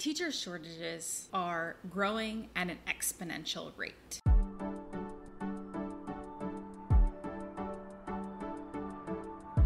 [0.00, 4.18] Teacher shortages are growing at an exponential rate.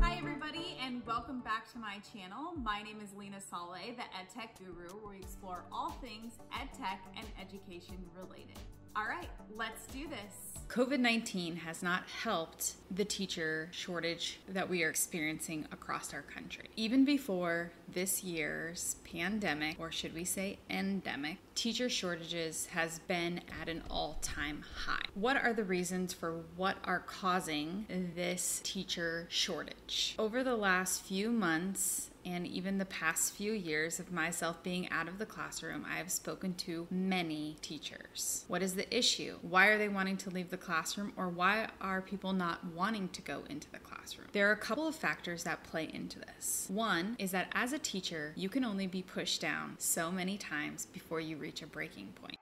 [0.00, 2.54] Hi, everybody, and welcome back to my channel.
[2.64, 7.26] My name is Leena Saleh, the EdTech Guru, where we explore all things EdTech and
[7.38, 8.56] education related.
[8.94, 10.52] All right, let's do this.
[10.68, 16.64] COVID 19 has not helped the teacher shortage that we are experiencing across our country.
[16.76, 23.68] Even before this year's pandemic, or should we say endemic, teacher shortages has been at
[23.68, 25.04] an all time high.
[25.14, 27.84] What are the reasons for what are causing
[28.14, 30.14] this teacher shortage?
[30.18, 35.08] Over the last few months, and even the past few years of myself being out
[35.08, 38.44] of the classroom, I have spoken to many teachers.
[38.48, 39.38] What is the issue?
[39.42, 43.22] Why are they wanting to leave the classroom, or why are people not wanting to
[43.22, 44.28] go into the classroom?
[44.32, 46.66] There are a couple of factors that play into this.
[46.68, 50.86] One is that as a teacher, you can only be pushed down so many times
[50.86, 52.36] before you reach a breaking point.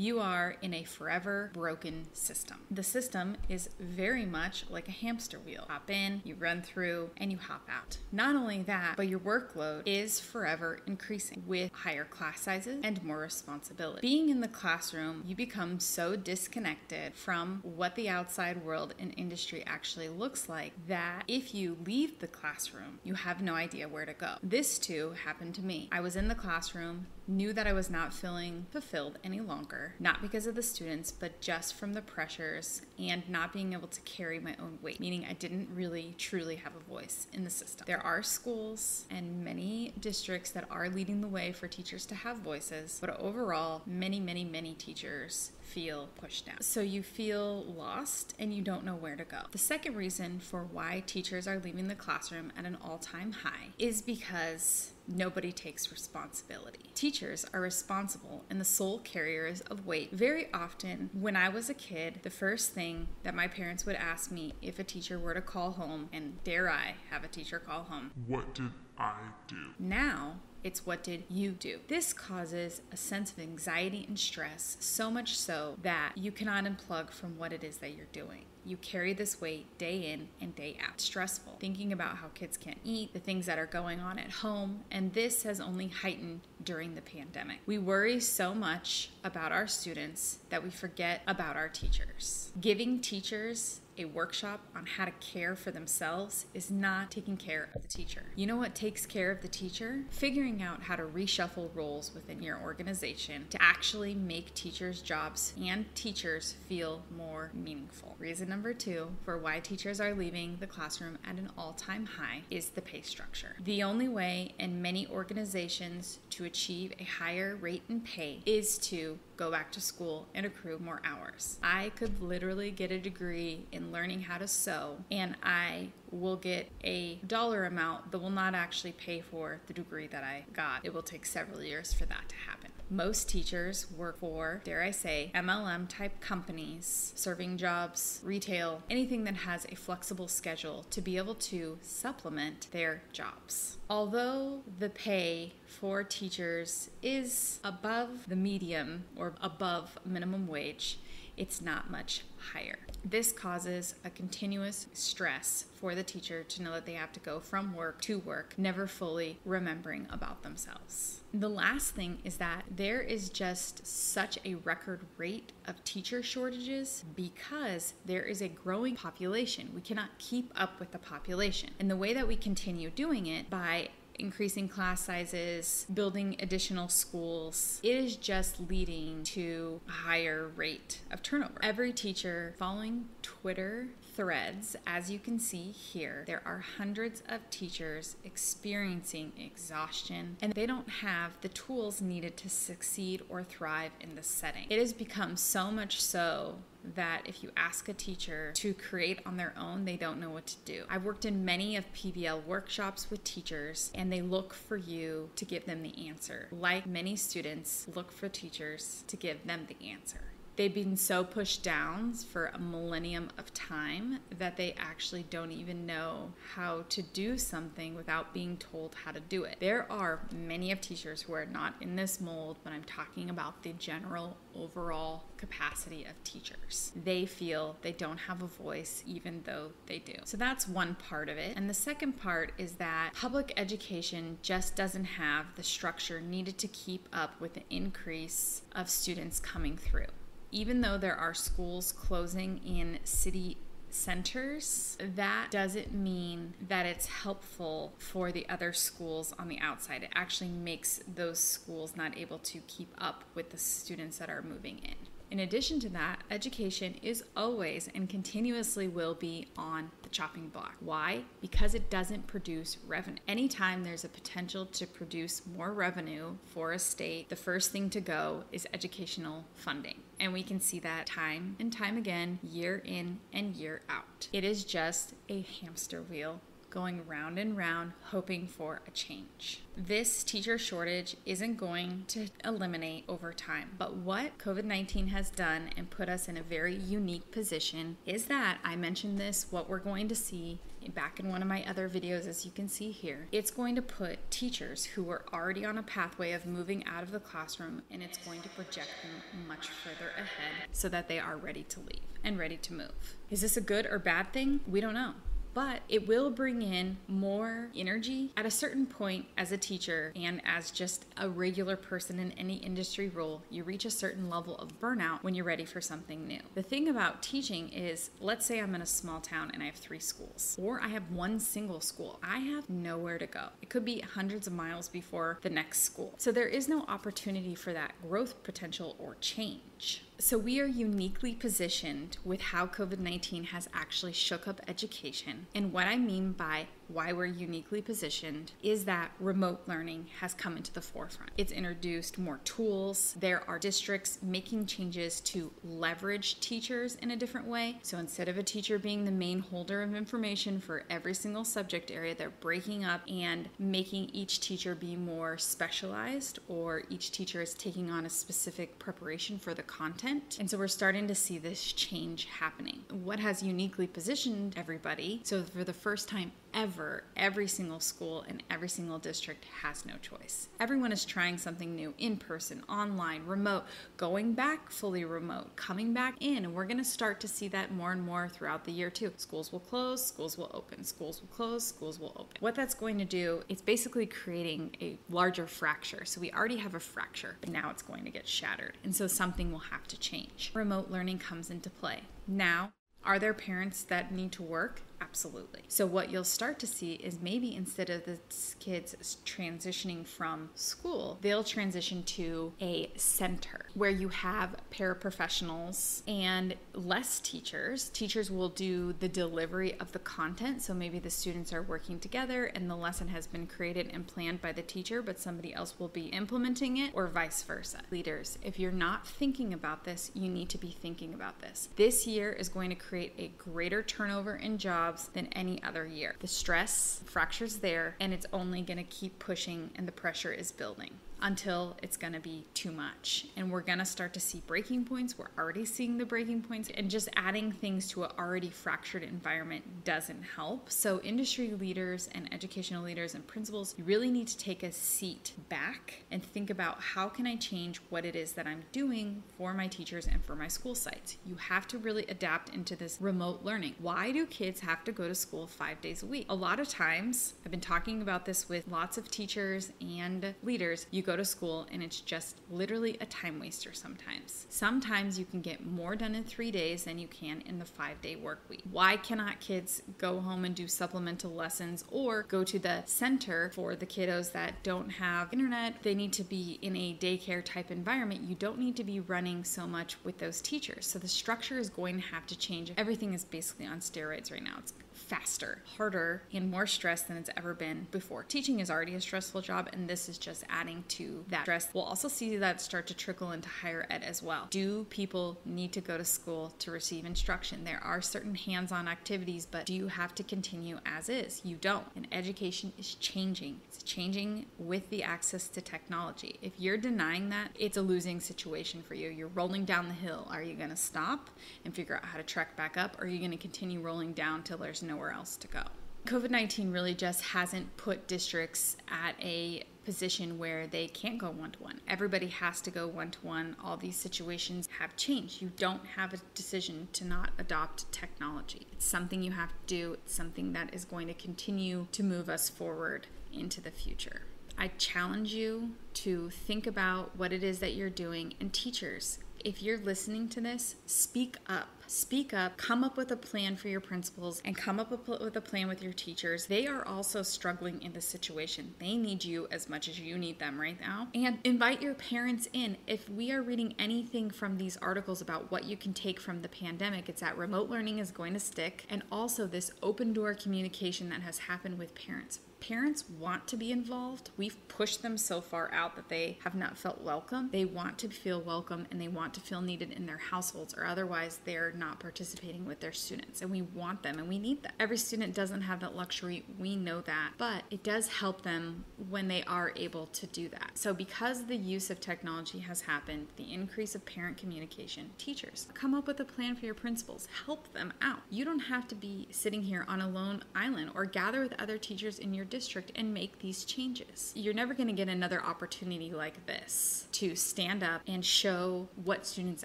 [0.00, 2.58] You are in a forever broken system.
[2.70, 5.64] The system is very much like a hamster wheel.
[5.68, 7.98] Hop in, you run through, and you hop out.
[8.12, 13.18] Not only that, but your workload is forever increasing with higher class sizes and more
[13.18, 14.00] responsibility.
[14.00, 19.64] Being in the classroom, you become so disconnected from what the outside world and industry
[19.66, 24.14] actually looks like that if you leave the classroom, you have no idea where to
[24.14, 24.36] go.
[24.44, 25.88] This too happened to me.
[25.90, 30.22] I was in the classroom, knew that I was not feeling fulfilled any longer, not
[30.22, 34.40] because of the students, but just from the pressures and not being able to carry
[34.40, 37.84] my own weight, meaning I didn't really truly have a voice in the system.
[37.86, 42.38] There are schools and many districts that are leading the way for teachers to have
[42.38, 46.60] voices, but overall, many, many, many teachers feel pushed down.
[46.60, 49.38] So you feel lost and you don't know where to go.
[49.52, 53.68] The second reason for why teachers are leaving the classroom at an all time high
[53.78, 56.90] is because nobody takes responsibility.
[56.94, 60.12] Teachers are responsible and the sole carriers of weight.
[60.12, 64.30] Very often, when I was a kid, the first thing that my parents would ask
[64.30, 67.84] me if a teacher were to call home, and dare I have a teacher call
[67.84, 69.12] home, What did I
[69.46, 69.56] do?
[69.78, 71.78] now, it's what did you do?
[71.88, 77.10] This causes a sense of anxiety and stress, so much so that you cannot unplug
[77.10, 78.44] from what it is that you're doing.
[78.64, 81.00] You carry this weight day in and day out.
[81.00, 81.56] Stressful.
[81.58, 85.12] Thinking about how kids can't eat, the things that are going on at home, and
[85.14, 87.60] this has only heightened during the pandemic.
[87.64, 92.52] We worry so much about our students that we forget about our teachers.
[92.60, 97.82] Giving teachers a workshop on how to care for themselves is not taking care of
[97.82, 98.26] the teacher.
[98.36, 100.04] You know what takes care of the teacher?
[100.10, 105.92] Figuring out how to reshuffle roles within your organization to actually make teachers' jobs and
[105.94, 108.16] teachers feel more meaningful.
[108.18, 112.42] Reason number two for why teachers are leaving the classroom at an all time high
[112.50, 113.56] is the pay structure.
[113.64, 119.18] The only way in many organizations to achieve a higher rate in pay is to
[119.38, 121.58] go back to school and accrue more hours.
[121.62, 126.70] I could literally get a degree in learning how to sew, and I will get
[126.84, 130.84] a dollar amount that will not actually pay for the degree that I got.
[130.84, 132.70] It will take several years for that to happen.
[132.90, 139.34] Most teachers work for, dare I say, MLM type companies, serving jobs, retail, anything that
[139.34, 143.76] has a flexible schedule to be able to supplement their jobs.
[143.90, 150.98] Although the pay for teachers is above the medium or above minimum wage,
[151.36, 152.22] it's not much
[152.54, 152.78] higher.
[153.10, 157.40] This causes a continuous stress for the teacher to know that they have to go
[157.40, 161.22] from work to work, never fully remembering about themselves.
[161.32, 167.04] The last thing is that there is just such a record rate of teacher shortages
[167.16, 169.70] because there is a growing population.
[169.74, 171.70] We cannot keep up with the population.
[171.80, 177.80] And the way that we continue doing it by increasing class sizes, building additional schools,
[177.82, 181.58] it is just leading to a higher rate of turnover.
[181.62, 188.16] Every teacher following Twitter threads, as you can see here, there are hundreds of teachers
[188.24, 194.26] experiencing exhaustion and they don't have the tools needed to succeed or thrive in this
[194.26, 194.66] setting.
[194.68, 196.56] It has become so much so
[196.94, 200.46] that if you ask a teacher to create on their own, they don't know what
[200.46, 200.84] to do.
[200.88, 205.44] I've worked in many of PBL workshops with teachers and they look for you to
[205.44, 206.48] give them the answer.
[206.52, 210.20] Like many students look for teachers to give them the answer.
[210.58, 215.86] They've been so pushed down for a millennium of time that they actually don't even
[215.86, 219.58] know how to do something without being told how to do it.
[219.60, 223.62] There are many of teachers who are not in this mold, but I'm talking about
[223.62, 226.90] the general overall capacity of teachers.
[227.04, 230.14] They feel they don't have a voice even though they do.
[230.24, 231.56] So that's one part of it.
[231.56, 236.66] And the second part is that public education just doesn't have the structure needed to
[236.66, 240.06] keep up with the increase of students coming through.
[240.50, 243.58] Even though there are schools closing in city
[243.90, 250.02] centers, that doesn't mean that it's helpful for the other schools on the outside.
[250.02, 254.42] It actually makes those schools not able to keep up with the students that are
[254.42, 254.94] moving in.
[255.30, 260.74] In addition to that, education is always and continuously will be on the chopping block.
[260.80, 261.22] Why?
[261.42, 263.20] Because it doesn't produce revenue.
[263.28, 268.00] Anytime there's a potential to produce more revenue for a state, the first thing to
[268.00, 270.00] go is educational funding.
[270.20, 274.28] And we can see that time and time again, year in and year out.
[274.32, 279.62] It is just a hamster wheel going round and round, hoping for a change.
[279.76, 285.70] This teacher shortage isn't going to eliminate over time, but what COVID 19 has done
[285.76, 289.78] and put us in a very unique position is that I mentioned this, what we're
[289.78, 290.58] going to see
[290.94, 293.28] back in one of my other videos, as you can see here.
[293.32, 297.10] It's going to put teachers who are already on a pathway of moving out of
[297.10, 301.36] the classroom and it's going to project them much further ahead so that they are
[301.36, 303.16] ready to leave and ready to move.
[303.30, 304.60] Is this a good or bad thing?
[304.64, 305.14] We don't know
[305.58, 310.40] but it will bring in more energy at a certain point as a teacher and
[310.44, 313.42] as just a regular person in any industry role.
[313.50, 316.38] You reach a certain level of burnout when you're ready for something new.
[316.54, 319.74] The thing about teaching is, let's say I'm in a small town and I have
[319.74, 322.20] three schools, or I have one single school.
[322.22, 323.48] I have nowhere to go.
[323.60, 326.14] It could be hundreds of miles before the next school.
[326.18, 330.04] So there is no opportunity for that growth potential or change.
[330.20, 335.46] So, we are uniquely positioned with how COVID 19 has actually shook up education.
[335.54, 340.56] And what I mean by why we're uniquely positioned is that remote learning has come
[340.56, 341.30] into the forefront.
[341.36, 343.14] It's introduced more tools.
[343.18, 347.78] There are districts making changes to leverage teachers in a different way.
[347.82, 351.90] So instead of a teacher being the main holder of information for every single subject
[351.90, 357.54] area, they're breaking up and making each teacher be more specialized, or each teacher is
[357.54, 360.38] taking on a specific preparation for the content.
[360.40, 362.80] And so we're starting to see this change happening.
[362.90, 365.20] What has uniquely positioned everybody?
[365.24, 366.77] So for the first time ever,
[367.16, 370.48] every single school and every single district has no choice.
[370.60, 373.64] Everyone is trying something new in person, online, remote,
[373.96, 376.44] going back fully remote, coming back in.
[376.44, 379.12] And we're going to start to see that more and more throughout the year, too.
[379.16, 382.36] Schools will close, schools will open, schools will close, schools will open.
[382.40, 386.04] What that's going to do, it's basically creating a larger fracture.
[386.04, 388.76] So we already have a fracture, but now it's going to get shattered.
[388.84, 390.50] And so something will have to change.
[390.54, 392.02] Remote learning comes into play.
[392.26, 392.70] Now,
[393.04, 394.82] are there parents that need to work?
[395.00, 395.62] Absolutely.
[395.68, 398.18] So, what you'll start to see is maybe instead of the
[398.58, 407.20] kids transitioning from school, they'll transition to a center where you have paraprofessionals and less
[407.20, 407.90] teachers.
[407.90, 410.62] Teachers will do the delivery of the content.
[410.62, 414.42] So, maybe the students are working together and the lesson has been created and planned
[414.42, 417.78] by the teacher, but somebody else will be implementing it, or vice versa.
[417.90, 421.68] Leaders, if you're not thinking about this, you need to be thinking about this.
[421.76, 425.86] This year is going to create a greater turnover in jobs jobs than any other
[425.86, 426.14] year.
[426.20, 430.50] The stress fractures there, and it's only going to keep pushing, and the pressure is
[430.52, 430.90] building
[431.20, 433.26] until it's going to be too much.
[433.36, 435.18] And we're going to start to see breaking points.
[435.18, 439.84] We're already seeing the breaking points, and just adding things to an already fractured environment
[439.84, 440.70] doesn't help.
[440.70, 445.32] So, industry leaders and educational leaders and principals, you really need to take a seat
[445.48, 449.54] back and think about how can I change what it is that I'm doing for
[449.54, 451.16] my teachers and for my school sites.
[451.26, 453.74] You have to really adapt into this remote learning.
[453.80, 456.26] Why do kids have to go to school five days a week?
[456.28, 460.86] A lot of times, I've been talking about this with lots of teachers and leaders.
[460.90, 464.46] You go to school and it's just literally a time waster sometimes.
[464.50, 467.98] Sometimes you can get more done in three days than you can in the five
[468.02, 468.62] day work week.
[468.70, 473.74] Why cannot kids go home and do supplemental lessons or go to the center for
[473.74, 475.82] the kiddos that don't have internet?
[475.82, 478.20] They need to be in a daycare type environment.
[478.24, 480.86] You don't need to be running so much with those teachers.
[480.86, 482.70] So the structure is going to have to change.
[482.76, 484.56] Everything is basically on steroids right now.
[484.58, 484.74] It's
[485.08, 488.22] faster, harder, and more stress than it's ever been before.
[488.22, 491.68] Teaching is already a stressful job, and this is just adding to that stress.
[491.72, 494.46] We'll also see that start to trickle into higher ed as well.
[494.50, 497.64] Do people need to go to school to receive instruction?
[497.64, 501.40] There are certain hands on activities, but do you have to continue as is?
[501.42, 501.86] You don't.
[501.96, 503.60] And education is changing.
[503.68, 506.38] It's changing with the access to technology.
[506.42, 509.08] If you're denying that, it's a losing situation for you.
[509.08, 510.28] You're rolling down the hill.
[510.30, 511.30] Are you going to stop
[511.64, 514.12] and figure out how to trek back up, or are you going to continue rolling
[514.12, 515.62] down till there's nowhere else to go?
[516.06, 521.50] COVID 19 really just hasn't put districts at a position where they can't go one
[521.52, 521.80] to one.
[521.86, 523.56] Everybody has to go one to one.
[523.62, 525.40] All these situations have changed.
[525.40, 528.66] You don't have a decision to not adopt technology.
[528.72, 532.28] It's something you have to do, it's something that is going to continue to move
[532.28, 534.22] us forward into the future.
[534.58, 539.62] I challenge you to think about what it is that you're doing, and teachers, if
[539.62, 541.68] you're listening to this, speak up.
[541.86, 545.40] Speak up, come up with a plan for your principals, and come up with a
[545.40, 546.44] plan with your teachers.
[546.44, 548.74] They are also struggling in this situation.
[548.78, 551.08] They need you as much as you need them right now.
[551.14, 552.76] And invite your parents in.
[552.86, 556.48] If we are reading anything from these articles about what you can take from the
[556.50, 561.08] pandemic, it's that remote learning is going to stick, and also this open door communication
[561.08, 564.30] that has happened with parents parents want to be involved.
[564.36, 567.50] We've pushed them so far out that they have not felt welcome.
[567.52, 570.84] They want to feel welcome and they want to feel needed in their households, or
[570.84, 573.42] otherwise, they're not participating with their students.
[573.42, 574.72] And we want them and we need them.
[574.80, 576.44] Every student doesn't have that luxury.
[576.58, 577.32] We know that.
[577.38, 580.72] But it does help them when they are able to do that.
[580.74, 585.94] So, because the use of technology has happened, the increase of parent communication, teachers, come
[585.94, 588.20] up with a plan for your principals, help them out.
[588.30, 591.78] You don't have to be sitting here on a lone island or gather with other
[591.78, 594.32] teachers in your district and make these changes.
[594.34, 599.26] You're never going to get another opportunity like this to stand up and show what
[599.26, 599.64] students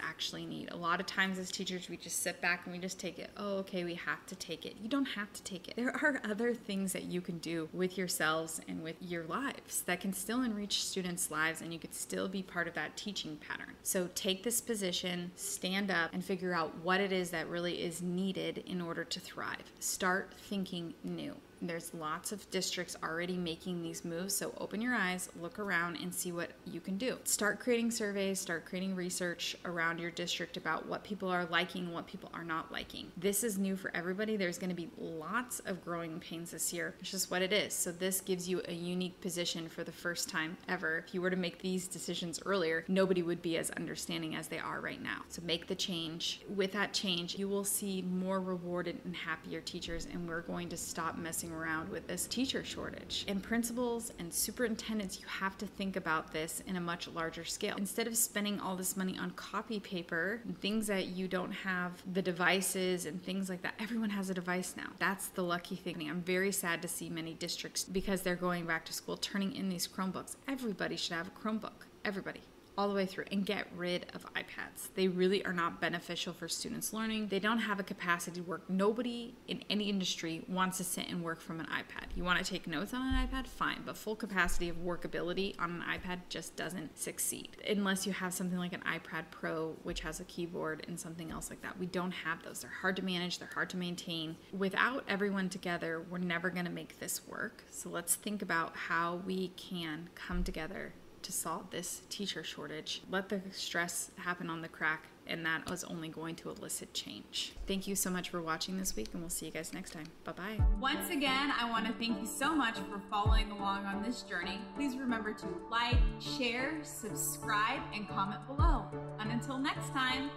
[0.01, 0.71] actually need.
[0.71, 3.29] A lot of times, as teachers, we just sit back and we just take it.
[3.37, 4.75] Oh, okay, we have to take it.
[4.81, 5.75] You don't have to take it.
[5.75, 10.01] There are other things that you can do with yourselves and with your lives that
[10.01, 13.73] can still enrich students' lives and you could still be part of that teaching pattern.
[13.83, 18.01] So take this position, stand up, and figure out what it is that really is
[18.01, 19.71] needed in order to thrive.
[19.79, 21.35] Start thinking new.
[21.63, 26.13] There's lots of districts already making these moves, so open your eyes, look around, and
[26.13, 27.17] see what you can do.
[27.24, 32.05] Start creating surveys, start creating research around your district about what people are liking, what
[32.05, 33.10] people are not liking.
[33.15, 34.36] This is new for everybody.
[34.36, 36.96] There's going to be lots of growing pains this year.
[37.00, 37.74] It's just what it is.
[37.74, 40.98] So, this gives you a unique position for the first time ever.
[41.08, 44.60] If you were to make these decisions earlier, nobody would be as understanding as they
[44.60, 45.22] are right now.
[45.29, 46.41] So, make the change.
[46.53, 50.77] With that change, you will see more rewarded and happier teachers, and we're going to
[50.77, 53.25] stop messing around with this teacher shortage.
[53.27, 57.75] And principals and superintendents, you have to think about this in a much larger scale.
[57.77, 61.91] Instead of spending all this money on copy paper and things that you don't have
[62.13, 64.89] the devices and things like that, everyone has a device now.
[65.00, 66.10] That's the lucky thing.
[66.10, 69.69] I'm very sad to see many districts because they're going back to school turning in
[69.69, 70.36] these Chromebooks.
[70.48, 71.88] Everybody should have a Chromebook.
[72.05, 72.41] Everybody
[72.77, 74.89] all the way through and get rid of iPads.
[74.95, 77.27] They really are not beneficial for students learning.
[77.27, 78.69] They don't have a capacity to work.
[78.69, 82.07] Nobody in any industry wants to sit and work from an iPad.
[82.15, 83.47] You want to take notes on an iPad?
[83.47, 88.33] Fine, but full capacity of workability on an iPad just doesn't succeed unless you have
[88.33, 91.77] something like an iPad Pro, which has a keyboard and something else like that.
[91.77, 92.61] We don't have those.
[92.61, 94.35] They're hard to manage, they're hard to maintain.
[94.51, 97.63] Without everyone together, we're never going to make this work.
[97.69, 103.01] So let's think about how we can come together to solve this teacher shortage.
[103.09, 107.53] Let the stress happen on the crack, and that was only going to elicit change.
[107.67, 110.07] Thank you so much for watching this week, and we'll see you guys next time.
[110.23, 110.59] Bye bye.
[110.79, 114.59] Once again, I want to thank you so much for following along on this journey.
[114.75, 118.85] Please remember to like, share, subscribe, and comment below.
[119.19, 120.29] And until next time,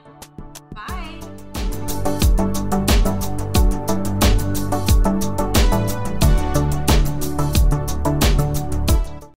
[0.72, 1.45] bye.